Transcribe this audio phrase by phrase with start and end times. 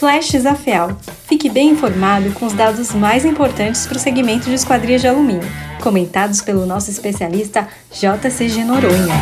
[0.00, 0.96] Flashes AFEAL.
[1.28, 5.46] Fique bem informado com os dados mais importantes para o segmento de esquadrias de alumínio,
[5.82, 9.14] comentados pelo nosso especialista JCG Noronha.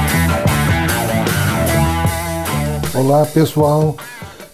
[2.95, 3.97] Olá pessoal,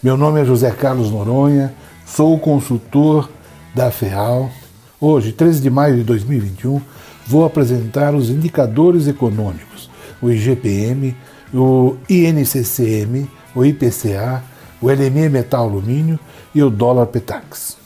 [0.02, 1.74] meu nome é José Carlos Noronha,
[2.06, 3.28] sou consultor
[3.74, 4.50] da FEAL.
[4.98, 6.80] Hoje, 13 de maio de 2021,
[7.26, 9.90] vou apresentar os indicadores econômicos,
[10.22, 11.14] o IGPM,
[11.52, 14.42] o INCCM, o IPCA,
[14.84, 16.20] o LME Metal Alumínio
[16.54, 17.78] e o dólar Petax,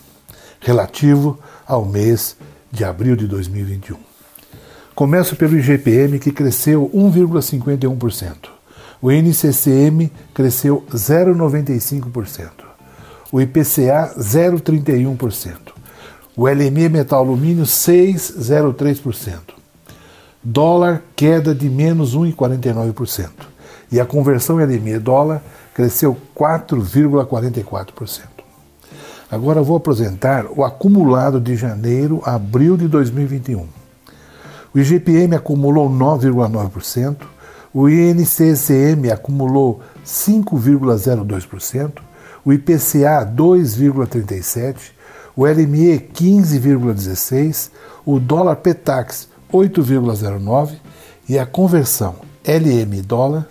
[0.59, 2.37] relativo ao mês
[2.73, 3.97] de abril de 2021.
[4.97, 8.49] Começo pelo IGPM, que cresceu 1,51%.
[9.01, 12.51] O NCCM cresceu 0,95%.
[13.31, 15.57] O IPCA, 0,31%.
[16.37, 19.55] O LME Metal Alumínio, 6,03%.
[20.43, 23.48] Dólar, queda de menos 1,49%.
[23.91, 25.43] E a conversão LME dólar
[25.75, 28.23] cresceu 4,44%.
[29.31, 33.67] Agora vou apresentar o acumulado de janeiro a abril de 2021.
[34.75, 37.17] O IGPM acumulou 9,9%,
[37.73, 41.93] o INCCM acumulou 5,02%,
[42.45, 44.77] o IPCA 2,37%,
[45.37, 47.71] o LME 15,16%,
[48.05, 50.77] o dólar Petax 8,09%
[51.29, 53.47] e a conversão LM dólar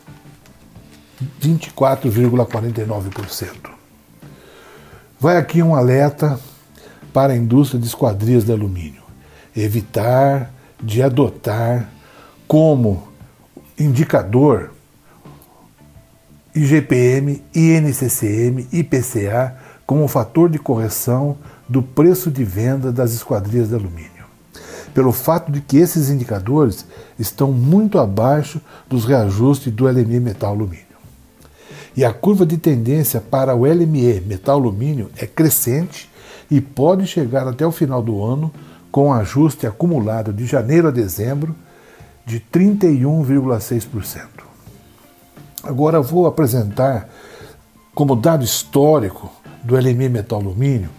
[1.41, 3.71] 24,49%.
[5.19, 6.39] Vai aqui um alerta
[7.11, 9.01] para a indústria de esquadrias de alumínio.
[9.55, 11.89] Evitar de adotar
[12.47, 13.07] como
[13.79, 14.71] indicador
[16.53, 24.17] IGPM, INCCM, IPCA como fator de correção do preço de venda das esquadrias de alumínio
[24.97, 26.83] pelo fato de que esses indicadores
[27.19, 30.86] estão muito abaixo dos reajustes do LME metal alumínio.
[31.97, 36.07] E a curva de tendência para o LME metal alumínio é crescente
[36.49, 38.53] e pode chegar até o final do ano
[38.91, 41.55] com ajuste acumulado de janeiro a dezembro
[42.23, 44.27] de 31,6%.
[45.63, 47.09] Agora vou apresentar
[47.95, 49.31] como dado histórico
[49.63, 50.91] do LME metal alumínio,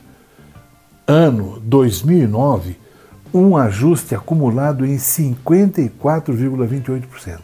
[1.07, 2.77] ano 2009,
[3.33, 7.39] um ajuste acumulado em 54,28%.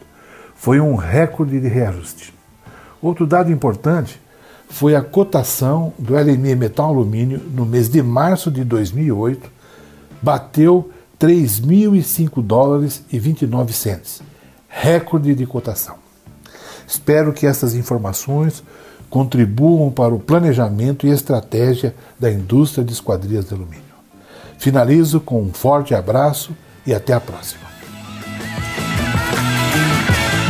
[0.56, 2.34] Foi um recorde de reajuste.
[3.04, 4.18] Outro dado importante
[4.66, 9.46] foi a cotação do LME metal alumínio no mês de março de 2008,
[10.22, 14.22] bateu 3.005 dólares e 29 centes,
[14.66, 15.96] recorde de cotação.
[16.88, 18.64] Espero que essas informações
[19.10, 23.84] contribuam para o planejamento e estratégia da indústria de esquadrias de alumínio.
[24.58, 27.64] Finalizo com um forte abraço e até a próxima.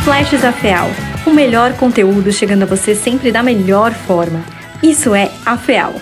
[0.05, 4.43] Flashes AFEAL o melhor conteúdo chegando a você sempre da melhor forma.
[4.81, 5.95] Isso é a FEAL.